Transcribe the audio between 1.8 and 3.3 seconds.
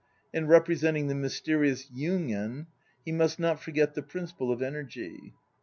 (yugen) he